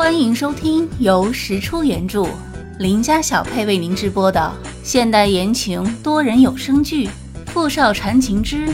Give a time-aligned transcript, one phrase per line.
[0.00, 2.26] 欢迎收听由石出原著、
[2.78, 4.50] 林家小配为您直播的
[4.82, 7.06] 现代言情多人有声剧
[7.48, 8.66] 《富少缠情之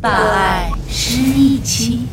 [0.00, 2.06] 霸爱失忆妻》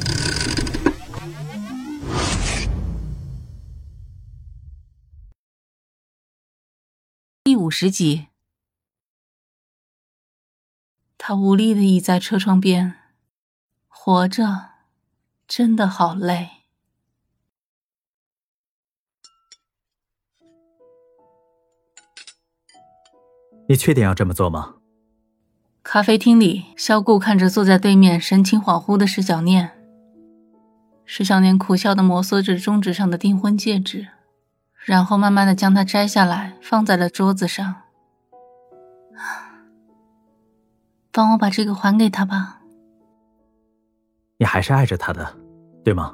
[7.46, 8.28] 第五十集。
[11.18, 12.96] 他无力的倚在车窗边，
[13.88, 14.72] 活着
[15.48, 16.57] 真的好累。
[23.68, 24.76] 你确定要这么做吗？
[25.84, 29.72] 咖啡厅里，萧顾看着坐在对面、神情恍惚的石小念。
[31.06, 34.08] 石小念苦笑的摩挲着中指上的订婚戒指，
[34.86, 37.76] 然后慢慢的将它摘下来，放在了桌子上。
[41.14, 42.62] 帮我把这个还给他吧。
[44.38, 45.36] 你还是爱着他的，
[45.84, 46.14] 对吗？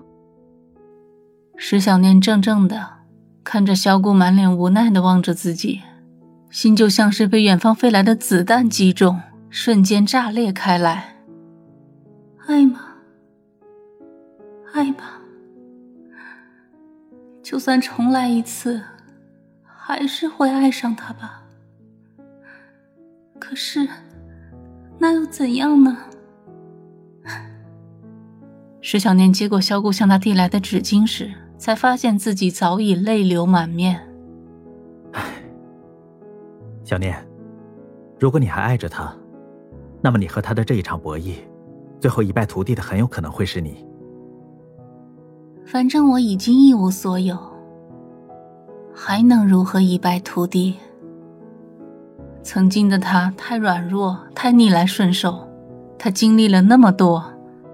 [1.57, 2.99] 石小念怔怔的
[3.43, 5.81] 看着萧顾，满脸无奈的望着自己。
[6.53, 11.15] 心就像是被远方飞来的子弹击中，瞬间炸裂开来。
[12.45, 12.79] 爱吗？
[14.71, 15.19] 爱吧。
[17.41, 18.79] 就算重来一次，
[19.63, 21.41] 还是会爱上他吧。
[23.39, 23.89] 可是，
[24.99, 25.97] 那又怎样呢？
[28.79, 34.07] 石小念接过萧顾向他递来的纸巾时，才发现自己早已泪流满面。
[36.83, 37.15] 小念，
[38.19, 39.13] 如果你还爱着他，
[40.01, 41.35] 那么你和他的这一场博弈，
[41.99, 43.85] 最后一败涂地的很有可能会是你。
[45.65, 47.37] 反正我已经一无所有，
[48.93, 50.75] 还能如何一败涂地？
[52.43, 55.47] 曾经的他太软弱，太逆来顺受，
[55.97, 57.23] 他经历了那么多，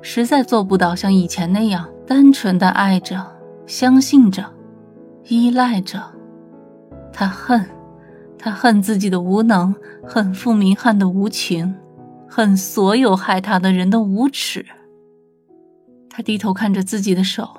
[0.03, 3.25] 实在做不到像以前那样单纯的爱着、
[3.66, 4.45] 相信着、
[5.25, 5.99] 依赖着。
[7.11, 7.66] 他恨。
[8.39, 9.75] 他恨自己的无能，
[10.07, 11.75] 恨傅明翰的无情，
[12.27, 14.66] 恨所有害他的人的无耻。
[16.09, 17.49] 他低头看着自己的手，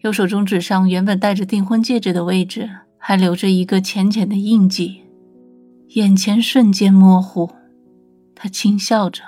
[0.00, 2.68] 右手中指上原本戴着订婚戒指的位置
[2.98, 5.02] 还留着一个浅浅的印记，
[5.94, 7.50] 眼前瞬间模糊。
[8.34, 9.22] 他轻笑着：“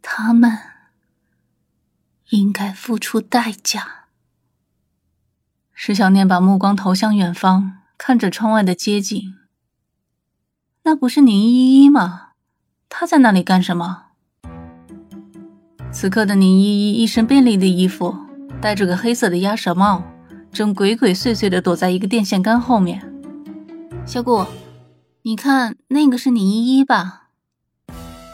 [0.00, 0.50] 他们
[2.30, 4.04] 应该付出代价。”
[5.78, 9.34] 石小念把目光投向远方，看着窗外的街景。
[10.84, 12.28] 那不是宁依依吗？
[12.88, 14.04] 她在那里干什么？
[15.92, 18.16] 此刻的宁依依一身便利的衣服，
[18.58, 20.02] 戴着个黑色的鸭舌帽，
[20.50, 23.12] 正鬼鬼祟祟的躲在一个电线杆后面。
[24.06, 24.46] 小顾，
[25.24, 27.24] 你看那个是宁依依吧？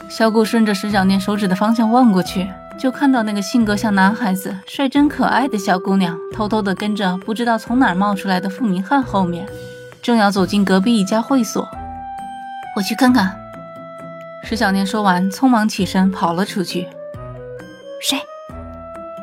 [0.08, 2.48] 小顾顺着石小念手指的方向望过去。
[2.82, 9.47] 就看到那个性格像男孩子、率真可爱的小姑娘，偷偷的跟着不知道从哪儿冒出来的傅明翰后面，
[10.03, 11.65] 正要走进隔壁一家会所。
[12.75, 13.38] 我去看看。
[14.43, 16.88] 石小念说完，匆忙起身跑了出去。
[18.00, 18.19] 谁？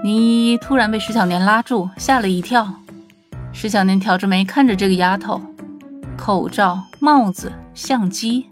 [0.06, 2.66] 宁依依突然被石小念拉住，吓了一跳。
[3.52, 5.42] 石小念挑着眉看着这个丫头，
[6.18, 8.48] 口罩、帽子、相机，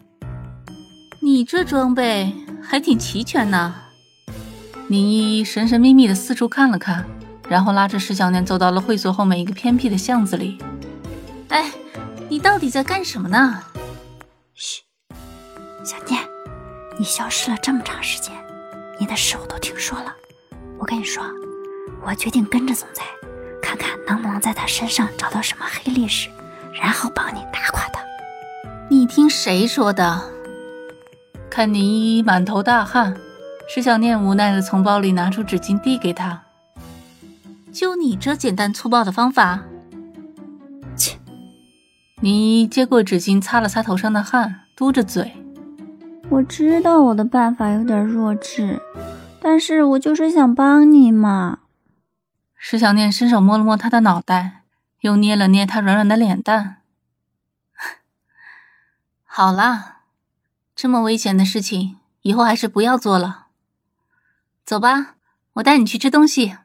[1.24, 3.74] 你这装备还挺齐全呢。
[4.90, 7.06] 宁依依神神秘秘的四处看了看，
[7.50, 10.58] 然后拉着石小念走到了会所后面一个偏僻的巷子里。
[11.50, 11.70] 哎，
[12.30, 13.64] 你到底在干什么呢？
[14.53, 14.84] 嘘，
[15.84, 16.22] 小念，
[16.98, 18.34] 你消失了这么长时间，
[18.98, 20.14] 你的事我都听说了。
[20.80, 21.22] 我跟你说，
[22.06, 23.04] 我决定跟着总裁，
[23.62, 26.30] 看看能不能在他身上找到什么黑历史，
[26.74, 28.02] 然后帮你打垮他。
[28.90, 30.31] 你听谁说的？
[31.50, 33.18] 看宁依依满头大汗。
[33.67, 36.44] 石小念无奈的从包里拿出纸巾递给他。
[37.73, 39.66] 就你这简单粗暴的方法？
[40.95, 41.19] 切！
[42.22, 45.33] 宁一接过纸巾，擦了擦头上的汗，嘟着嘴
[46.31, 48.81] ：“我知道我的办法有点弱智，
[49.41, 51.59] 但是我就是想帮你嘛。”
[52.56, 54.63] 石小念伸手摸了摸他的脑袋，
[55.01, 56.77] 又捏了捏他软软的脸蛋。
[59.25, 59.97] 好啦，
[60.74, 63.46] 这么危险的事情，以后还是不要做了。
[64.68, 65.16] 走吧，
[65.54, 66.58] 我带你去吃东西。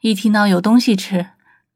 [0.00, 1.28] 一听到有东西吃，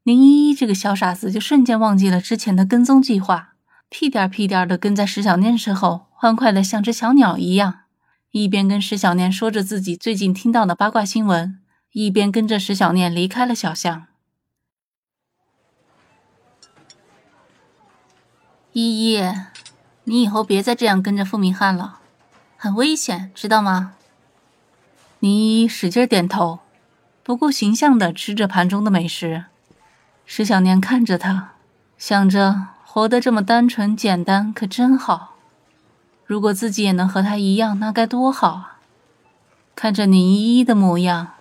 [0.03, 3.53] 林依依这个小傻子就瞬间忘记了之前的跟踪计划，
[3.87, 7.83] 屁颠屁颠的跟在石小念身后，欢快的像只小鸟一样，
[8.31, 11.57] 一边跟石小念说着自己最近听到的八卦新闻，
[11.93, 14.07] 一边跟着石小念离开了小巷。
[18.73, 19.23] 依依，
[20.03, 21.99] 你以后别再这样跟着傅明翰了，
[22.57, 23.93] 很危险，知道吗？
[25.19, 26.59] 倪依依使劲点头，
[27.23, 29.45] 不顾形象的吃着盘中的美食。
[30.25, 31.53] 石小念看着他，
[31.97, 35.35] 想着活得这么单纯简单，可真好。
[36.25, 38.79] 如果自己也能和他一样，那该多好啊！
[39.73, 41.33] 看着宁依依的模样，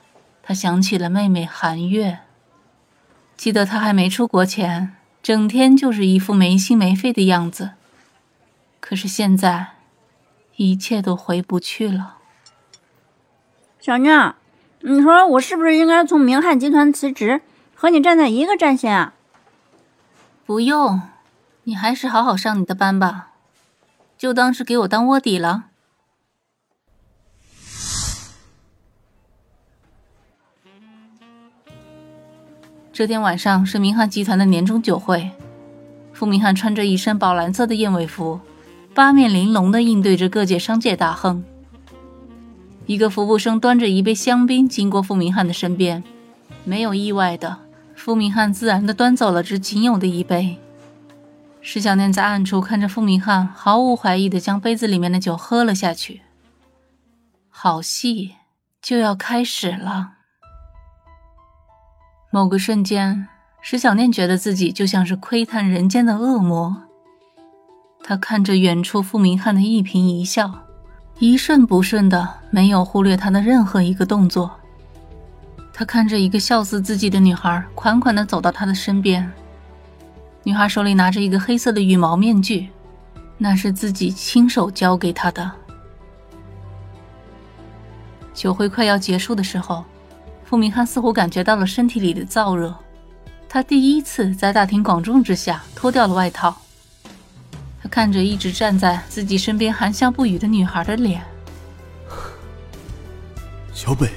[0.43, 2.21] 他想起了妹妹韩月。
[3.37, 7.73] 记得她还没出国前，整天就是一副没心没肺的样子。
[8.81, 9.73] 可是现在，
[10.57, 12.16] 一切都回不去了。
[13.87, 14.35] 小妞，
[14.81, 17.41] 你说我是不是应该从明翰集团辞职，
[17.77, 19.15] 和你站在一个战线啊？
[20.45, 21.03] 不用，
[21.63, 23.29] 你还是好好上你的班吧。
[24.19, 25.67] 就当是给我当卧底了。
[32.93, 35.31] 这天晚上是明翰集团的年终酒会，
[36.13, 38.41] 傅明翰穿着一身宝蓝色的燕尾服，
[38.93, 41.45] 八面玲珑的应对着各界商界大亨。
[42.87, 46.03] 一个服务生端着一杯香槟经过傅明翰的身边，
[46.65, 47.59] 没有意外的，
[47.97, 50.57] 傅明翰自然的端走了这仅有的一杯。
[51.61, 56.23] 石小念在暗处看着傅明翰毫无怀疑的将杯子里面的酒喝了下去。
[57.49, 58.35] 好戏
[58.81, 60.13] 就要开始了。
[62.31, 63.27] 某个瞬间，
[63.61, 66.85] 石小念觉得自己就像是窥探人间的恶魔。
[68.05, 70.66] 他看着远处傅明翰的一颦一笑，
[71.19, 74.51] 一瞬不瞬的没有忽略他的任何一个动作。
[75.73, 79.31] 他看着一个笑死自己的女孩款款的走到他的身边。
[80.43, 82.69] 女孩手里拿着一个黑色的羽毛面具，
[83.39, 85.51] 那是自己亲手交给他的。
[88.35, 89.85] 酒会快要结束的时候，
[90.45, 92.75] 傅明翰似乎感觉到了身体里的燥热，
[93.49, 96.55] 他第一次在大庭广众之下脱掉了外套。
[97.83, 101.23] 他看着一直站在自己身边含笑不语的女孩的脸，
[103.73, 104.11] 小北，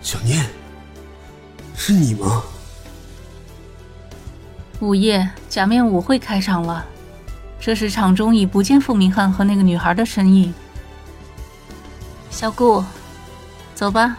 [0.00, 0.44] 小念，
[1.74, 2.42] 是你吗？
[4.80, 6.84] 午夜假面舞会开场了，
[7.58, 10.52] 这时场中已不见傅明翰和那个女孩的身影。
[12.30, 12.84] 小顾，
[13.74, 14.18] 走吧，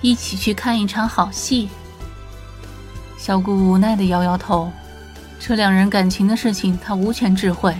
[0.00, 1.68] 一起去看一场好戏。
[3.16, 4.72] 小顾无奈的摇摇头，
[5.40, 7.74] 这两人感情的事情他无权智慧，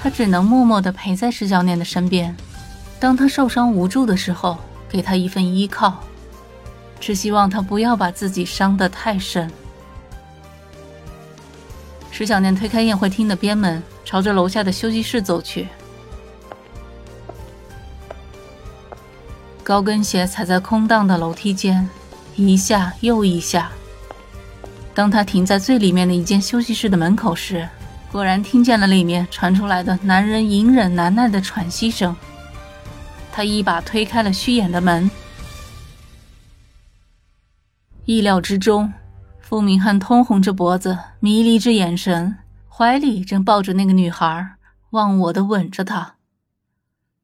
[0.00, 2.36] 他只能默默的陪在石小念的身边，
[3.00, 4.58] 当他受伤无助的时候，
[4.88, 5.98] 给他一份依靠，
[7.00, 9.50] 只希望他不要把自己伤得太深。
[12.10, 15.68] 石小念推开宴会厅的边门，朝着楼下的休息室走去。
[19.62, 21.88] 高跟鞋踩在空荡的楼梯间，
[22.36, 23.70] 一下又一下。
[24.98, 27.68] 当他停在最里面的一间休息室的门口时，
[28.10, 32.16] 果然听见了里面传出来的男人隐忍难耐的喘息声。
[33.30, 35.08] 他一把推开了虚掩的门，
[38.06, 38.92] 意料之中。
[39.38, 44.56] 傅明翰通红着脖子，迷离着眼神，怀里正抱着那个女孩，
[44.90, 46.16] 忘我的吻着她。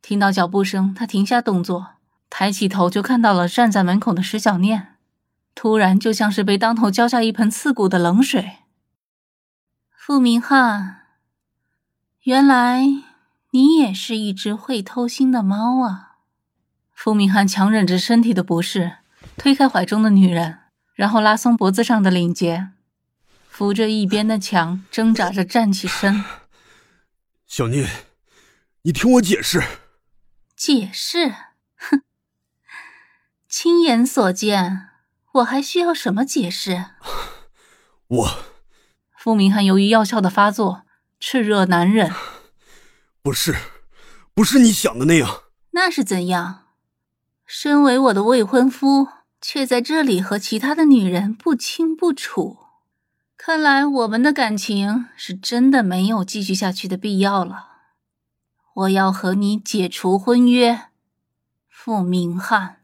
[0.00, 1.86] 听到脚步声，他停下动作，
[2.30, 4.93] 抬起头就看到了站在门口的石小念。
[5.54, 8.58] 突然，就像是被当头浇下一盆刺骨的冷水。
[9.96, 11.02] 傅明翰，
[12.22, 12.84] 原来
[13.50, 16.16] 你也是一只会偷腥的猫啊！
[16.92, 18.98] 傅明翰强忍着身体的不适，
[19.36, 20.58] 推开怀中的女人。
[20.94, 22.68] 然后拉松脖子上的领结，
[23.48, 26.24] 扶着一边的墙，挣扎着站起身。
[27.46, 27.88] 小聂，
[28.82, 29.60] 你听我解释。
[30.54, 31.34] 解释？
[31.76, 32.02] 哼！
[33.48, 34.90] 亲眼所见，
[35.34, 36.86] 我还需要什么解释？
[38.08, 38.38] 我……
[39.16, 40.82] 傅明翰由于药效的发作，
[41.20, 42.12] 炽热难忍。
[43.22, 43.56] 不是，
[44.34, 45.44] 不是你想的那样。
[45.70, 46.66] 那是怎样？
[47.46, 49.08] 身为我的未婚夫。
[49.46, 52.60] 却在这里和其他的女人不清不楚，
[53.36, 57.68] 看来我们的感情是真的没有继续下去的必要了。
[58.72, 60.84] 我要和你解除婚约，
[61.68, 62.83] 傅明翰。